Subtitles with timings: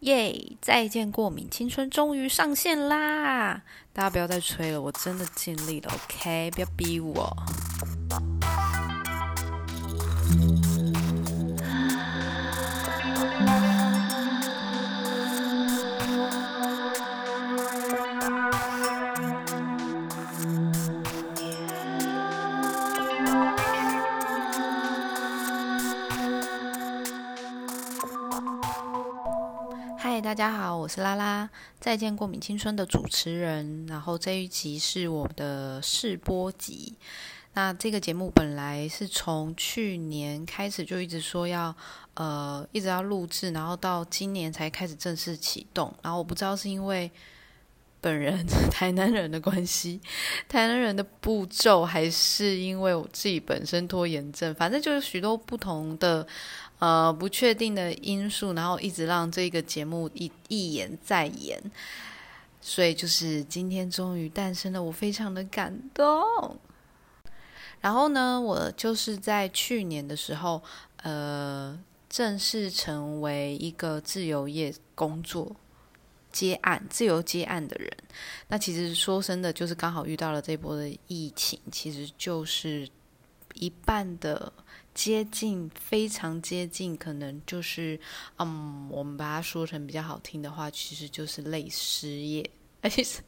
[0.00, 0.56] 耶！
[0.60, 3.62] 再见过敏青春终于上线啦！
[3.92, 6.50] 大家不要再催了，我真的尽力了，OK？
[6.52, 7.36] 不要逼我。
[30.30, 31.44] 大家好，我是拉拉，
[31.80, 33.84] 《再见过敏青春》的主持人。
[33.88, 36.94] 然后这一集是我的试播集。
[37.54, 41.74] 那这个节目本来是从去年开始就一直说要
[42.14, 45.92] 呃一直要录制，然后到今年才开始正式启动。
[46.00, 47.10] 然后我不知道是因为
[48.00, 50.00] 本人 台南人的关系，
[50.48, 56.24] 台南人的步骤，还是因为我自己本身拖延症，反正就是许多不同的。
[56.80, 61.62] 呃，不确定的因素，然后一直让这个节目一一延再延，
[62.60, 66.58] 所以就是今天终于诞生了，我非常的感动。
[67.80, 70.62] 然后呢，我就是在去年的时候，
[71.02, 75.54] 呃，正式成为一个自由业工作
[76.32, 77.90] 接案、自由接案的人。
[78.48, 82.88] 那其实说真的，就是刚好遇到了这波的疫情，其实就是
[83.60, 84.52] 一半的。
[84.92, 87.98] 接近，非常接近，可能就是，
[88.38, 92.50] 嗯，我们把它说成比较好听的话，其实就是类失业。
[92.90, 93.22] 且是，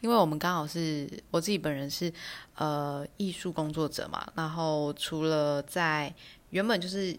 [0.00, 2.12] 因为我们刚好是我自己本人是
[2.56, 6.12] 呃艺术工作者嘛，然后除了在
[6.50, 7.16] 原本就是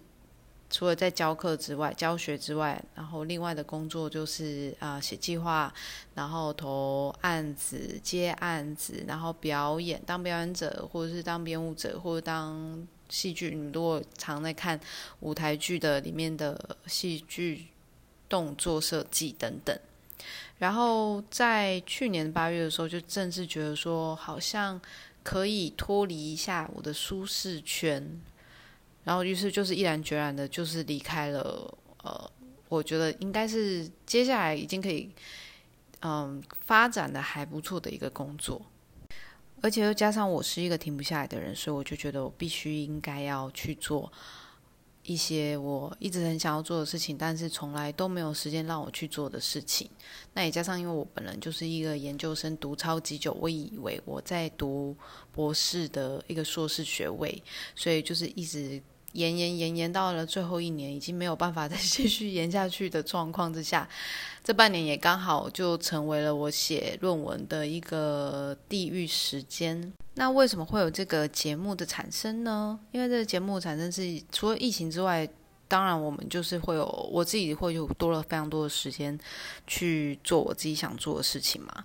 [0.70, 5.74] 除了在教课之外，教学之外，然后另外的工作就是啊写计划，
[6.14, 12.88] 然后投案子、接案子，然后表演，当表演者，或者是当编舞者，或者当。
[13.08, 14.80] 戏剧，你如果常在看
[15.20, 17.68] 舞台剧的里面的戏剧
[18.28, 19.80] 动作设计等等，
[20.58, 24.82] 然后在去年八月的时候，就正式觉得说，好像
[25.22, 28.20] 可以脱离一下我的舒适圈，
[29.06, 31.78] 然后于是就是毅然决然的，就是离开了。
[32.04, 32.32] 呃，
[32.70, 35.10] 我觉得应该是接下来已经可以，
[36.02, 38.62] 嗯，发展的还不错的一个工作。
[39.62, 44.12] 而且又加上我是一个停不下来的人，所以我就觉得我必须应该要去做
[45.02, 49.90] 一些我一直很想要做的事情，但是从来都没有时间让我去做的事情。
[50.34, 54.96] 那也加上因为我本人就是一个研究生，读超级久，我以为我在读
[55.32, 57.42] 博士的一个硕士学位，
[57.76, 58.82] 所以就是一直。
[59.16, 63.88] 延延延延到了最后一年，已经没有办法再 继续延下去的状况之下，
[64.44, 69.92] 这半年也刚好就成为了我写论文的一个地狱时间。
[70.16, 72.80] 那为什么会有这个节目的产生呢？
[72.92, 75.28] 因为这个节目产生是除了疫情之外，
[75.68, 79.18] 当然我们就是会有我自己会有多了非常多的时间
[79.66, 81.84] 去做我自己想做的事情嘛。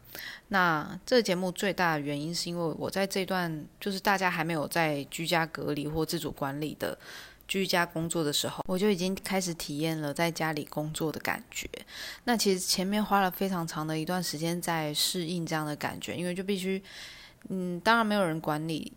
[0.48, 6.98] 那这个节目最大的原因是因为我在这段就是大家还没有在居家隔离或自主管理的
[7.48, 11.68] 居家工作的时候，我就已经开始体验了在家里工作的感觉。
[12.24, 16.80] 那其实前面花了非常长的一段时间在适应这样的感觉，因为就必须，
[17.48, 18.92] 嗯，当然没有人管理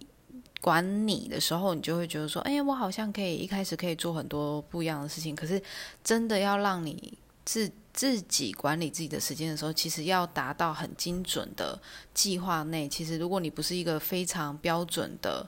[0.64, 5.36] 管你的时候，你就会觉得说，哎，我好像可以一开始可以做很多不一样的事情。
[5.36, 5.62] 可是
[6.02, 11.78] 真的要让你自自己管理自己的时间的时候，其实要达到很精准的
[12.14, 12.88] 计划内。
[12.88, 15.46] 其实，如果你不是一个非常标准的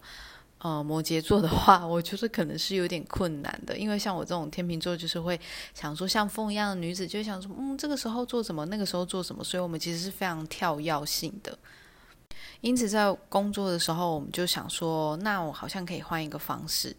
[0.57, 3.77] 呃摩羯座的话，我觉得可能是有点困难的。
[3.77, 5.39] 因为像我这种天秤座，就是会
[5.73, 9.41] 想说像风一样的女子，就想说嗯，这个时候做什么，那个时候做什么。
[9.41, 11.57] 所以我们其实是非常跳跃性的。
[12.61, 16.95] 因此，在工作的时候，我们就想说，那我好像可以换一个方式。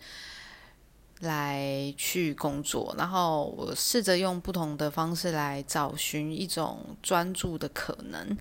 [1.21, 8.37] 来去工作，然后我试着用不同的方式来找寻一种专注的可能。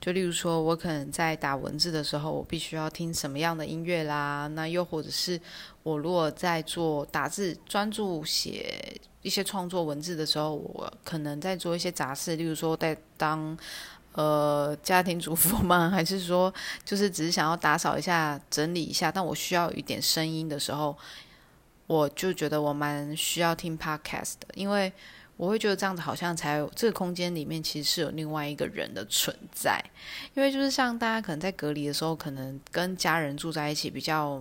[0.00, 4.46] 就例如说，我可能在打文字的时候，我必须要听什么样的音乐啦？
[4.54, 5.40] 那又或者是
[5.82, 13.58] 我如果在做打字、专注写一些创作文字的时候，我可能在做一些杂事，例如说在当
[14.20, 15.88] 呃家庭主妇吗？
[15.88, 16.52] 还是说
[16.84, 19.10] 就是只是想要打扫一下、整理一下？
[19.10, 20.96] 但我需要一点声音的时候。
[21.86, 24.92] 我就觉得我蛮需要听 podcast 的，因为
[25.36, 29.84] 我会觉得这样子好像才有这个空间里面其实是有另外一个人的存在，
[30.34, 34.40] 因为就是像大家可能在隔离的时候，可能跟家人住在一起比较。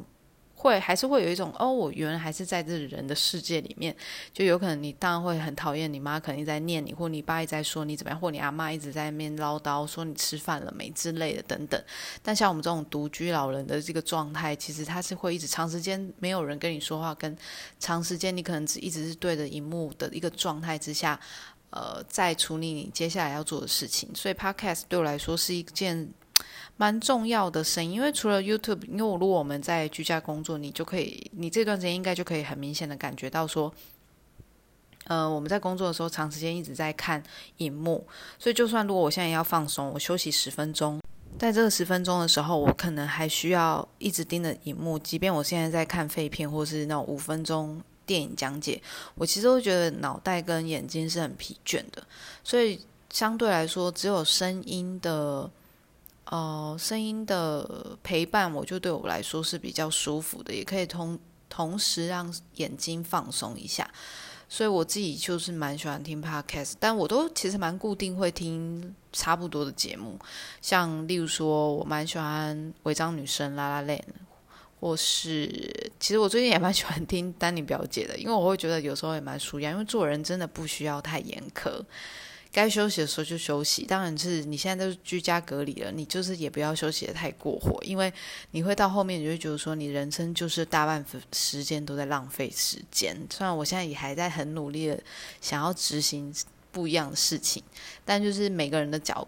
[0.59, 3.95] 会还是会有一种哦，我原来还是在这人的世界里面，
[4.33, 11.81] 就有可能你当然会很讨厌你妈，肯定在念你，或你爸一在说你怎么样，或你阿妈一直在那边唠叨说你吃饭了没之类的等等。
[12.21, 17.33] 但像我们这种独居老人的这个状态，其实他是会一直长时间没有人跟你说话，跟
[17.79, 21.17] 长时间你可能只一直是对着荧幕的一个状态之下，
[21.69, 24.09] 呃，在处理你接下来要做的事情。
[24.13, 26.11] 所以 Podcast 对我来说是一件
[26.77, 33.73] 蛮重要的声音，因为除了 YouTube，因为如果我们在居家工作，你就可以，你这段时间应该就可以很明显的感觉到说。
[35.05, 37.23] 呃，我们在工作的时候，长时间一直在看
[37.57, 38.05] 荧幕，
[38.37, 41.01] 所以就算如果我现在要放松，我休息十分钟，
[41.39, 48.79] 在这个十分钟的时候，我可能还需要一直盯着荧幕，即便我现在在看废片或是那种五分钟电影讲解，
[49.15, 52.03] 我其实都觉得脑袋跟眼睛是很疲倦的。
[52.43, 55.49] 所以相对来说，只有声音的，
[56.29, 61.17] 呃，声音的陪伴，我就对我来说是比较舒服的，也可以同
[61.49, 63.89] 同时让眼睛放松一下。
[64.47, 70.19] 所以我自己就是蛮喜欢听 podcast，但我都其实蛮固定会听差不多的节目，
[70.61, 74.03] 像例如说我蛮喜欢违章女生拉拉链，
[74.79, 81.79] 或是其实我最近也蛮喜欢听丹尼表姐的，因为我会觉得有时候也蛮舒压，因为做人真的不需要太严苛。
[82.51, 88.11] 该休息的时候就休息，当然是你现在都是居家隔离了，你就是也不要休息的太过火，因为
[88.51, 93.15] 你会到后面你就会觉得说，你人生就是大半分时间都在浪费时间。
[93.29, 94.99] 虽然我现在也还在很努力的
[95.39, 96.33] 想要执行
[96.71, 97.61] 不一样的事情，
[98.03, 99.27] 但就是每个人的脚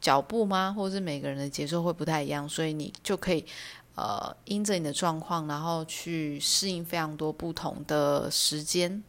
[0.00, 3.44] 脚步吗，或者是每个人的节奏会不太一样，所以你就可以
[3.94, 9.02] 呃，因着你的状况，然后去适应非常多不同的时间。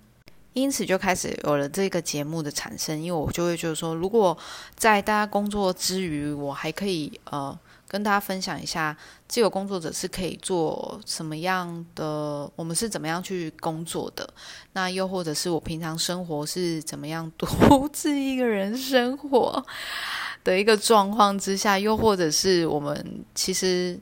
[0.53, 4.37] 因此就开始有了这个节目的产生，因为我就会觉得说，如果
[4.75, 7.57] 在大家工作之余，我还可以呃
[7.87, 8.95] 跟大家分享一下
[9.29, 14.29] 自由工作者是可以做什么样的，我们是怎么样去工作的，
[14.73, 19.65] 那又或者是我平常生活是怎么样独自一个人生活
[20.43, 23.97] 的一个状况之下，又或者是我们其实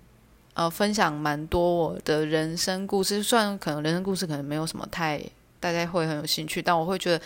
[0.56, 5.22] 呃分享蛮多我的人生故事，虽然可能人生故事可能没有什么太。
[5.60, 7.24] 大家会很有兴趣，但我会觉得，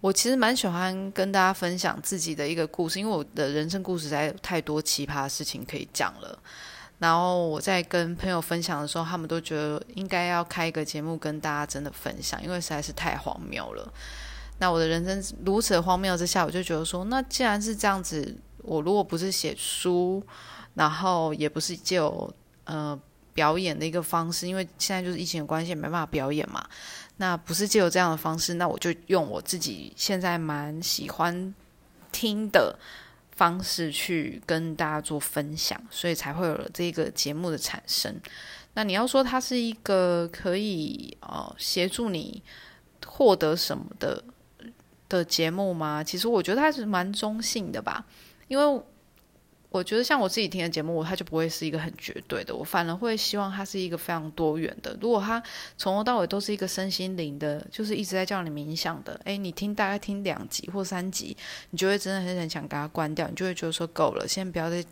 [0.00, 6.38] 我其实蛮喜欢跟大家分享自己的一个故事，因为我的人生故事实在太多奇葩事情可以讲了。
[6.98, 13.92] 然后我在跟朋友分享的时候，他们都觉得应该要开一个节目跟大家真的分享，因为实在是太荒谬了。
[14.58, 20.22] 那我的人生如此荒谬之下，我就觉得说，那既然是这样子，我如果不是写书，
[20.74, 22.32] 然后也不是就
[22.64, 22.96] 呃
[23.34, 26.64] 表演的一个方式，因为现在就是疫情的关系，没办法表演嘛。
[27.16, 31.54] 那不是借由这样的方式，那我就用我自己现在蛮喜欢
[32.10, 32.78] 听的
[33.36, 38.20] 方式去跟大家做分享，所以才会有了这个节目的产生。
[38.74, 42.42] 那你要说它是一个可以呃协助你
[43.06, 44.22] 获得什么的
[45.08, 46.02] 的节目吗？
[46.02, 48.04] 其实我觉得它是蛮中性的吧，
[48.48, 48.82] 因为。
[49.72, 52.54] 我觉得像我自己听的节目，它就不会是一个很绝对的。
[52.54, 54.94] 我反而会希望它是一个非常多元的。
[55.00, 55.42] 如果它
[55.78, 61.34] 从头到尾都是一个身心灵的，就是一直在叫你冥想的，诶，你听大概听两集或三集，
[61.70, 64.84] 你就会真的很很想给它关掉，你就会觉得说够了，先不要再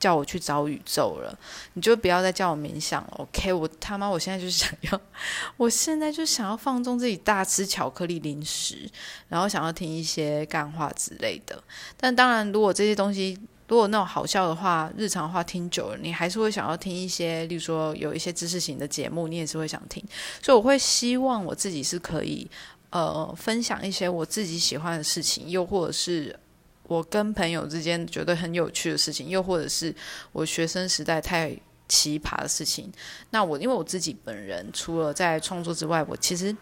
[0.00, 1.38] 叫我去找宇宙了，
[1.74, 3.10] 你就不要再叫我冥想了。
[3.18, 5.00] OK，我他妈我现在就是想要，
[5.58, 8.90] 我现在就想要放纵自己大吃巧克力零食，
[9.28, 11.62] 然后想要听一些干话之类的。
[11.98, 13.38] 但当然，如果这些东西。
[13.68, 20.04] 如果那种好笑的话、日常话听久了，你还是会想要听一些，例如说有一些知识型的节目，你也是会想听。
[20.42, 22.50] 所以我会希望我自己是可以，
[22.90, 26.38] 呃，分享一些我自己喜欢的事情，又或者是
[26.84, 29.94] 我跟朋友之间觉得很有趣的事情，又或者是
[30.32, 31.56] 我学生时代太
[31.88, 32.92] 奇葩的事情。
[33.30, 36.54] 那我因为我自己本人除了在创作之外，我其实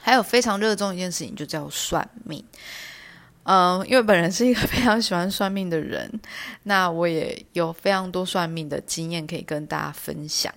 [0.00, 2.44] 还有非常热衷一件事情，就叫算命。
[3.46, 6.20] 嗯，因为本人是一个 非常喜欢算命的人，
[6.64, 10.52] 那我也有非常多算命的经验可以跟大家分享。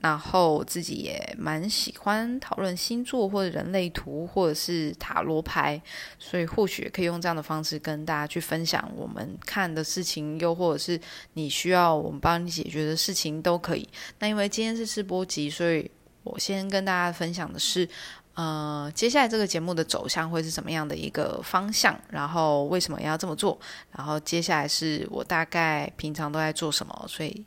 [0.00, 5.80] 然后自己也蛮喜欢讨论星座或者人类图或者是塔罗牌，
[6.18, 10.98] 所以或许也可以用这样的方式跟大家去分享我们看的事情，又或者是
[11.34, 13.86] 你需要我们帮你解决的事情都可以。
[14.18, 15.88] 那因为今天是试播集，所以
[16.24, 17.86] 我先跟大家分享的是。
[18.34, 21.98] 呃，接下来这个节目的走向会是什么样的一个方向？
[22.08, 23.58] 然后为什么要这么做？
[23.96, 27.04] 然后接下来是我大概平常都在做什么？
[27.06, 27.44] 所以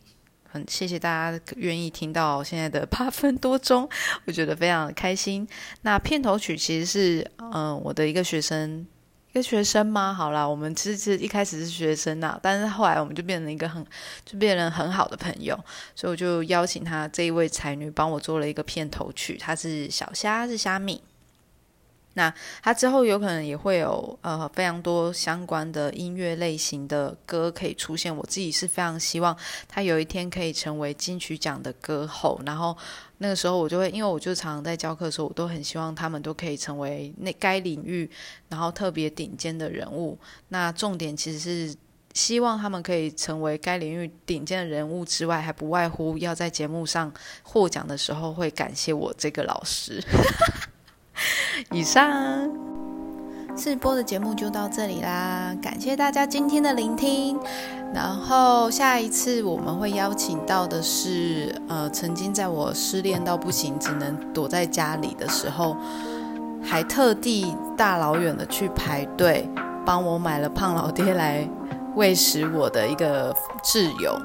[0.48, 3.90] 很谢谢大家愿意听到现在的八分多钟，
[4.26, 5.48] 我觉得非常开心。
[5.82, 8.86] 那片头曲其实是嗯我的一个学生。
[9.36, 10.14] 一个学生吗？
[10.14, 13.86] 好啦，我们其实一开始是学生呐，但是后来我们就变成一个很
[14.24, 15.54] 就变成很好的朋友，
[15.94, 21.04] 所以我就邀请他这一位才女帮我做了一个片头曲，她是小虾是虾米。
[22.16, 28.16] 那他之后有可能也会有呃非常多相关的音乐类型的歌可以出现。
[28.16, 32.76] 我自己是非常希望他有一天可以成为金曲奖的歌后，然后
[33.20, 38.10] 那个时候我就会，因为我就常常在教课的时候，我都很希望他们都可以成为那该领域
[38.50, 40.18] 然后特别顶尖的人物。
[40.50, 41.76] 那重点其实是
[42.14, 50.02] 希望他们可以成为该领域顶尖的人物之外，还不外乎要在节目上获奖的时候会感谢我这个老师。
[51.72, 52.50] 以上
[53.58, 57.38] 试播的节目就到这里啦，感谢大家今天的聆听。
[57.94, 65.78] 然后下一次我们会邀请到的是，呃，曾经在我失恋到不行，只能躲在家里的时候，
[66.62, 69.50] 还特地大老远的去排队
[69.86, 71.48] 帮我买了胖老爹来
[71.96, 73.34] 喂食我的一个
[73.64, 74.20] 挚友。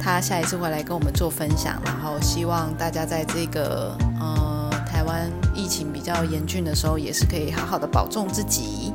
[0.00, 4.60] 他下一次会来跟我们做分享，然后希望大家在这个，呃。
[4.86, 8.92] 台湾疫情比较严峻的时候，也是可以好好的保重自己。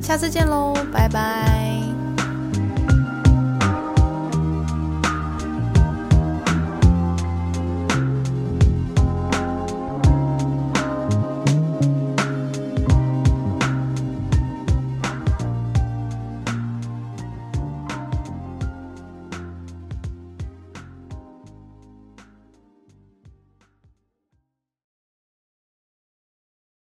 [0.00, 1.81] 下次见喽，拜拜。